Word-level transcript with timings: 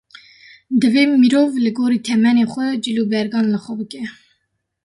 Divê 0.79 1.03
mirov 1.21 1.51
li 1.63 1.71
gorî 1.77 1.99
temenê 2.07 2.45
xwe 2.51 2.67
cil 2.83 2.97
û 3.03 3.05
bergan 3.13 3.45
li 3.53 3.59
xwe 3.65 3.73
bike. 3.79 4.03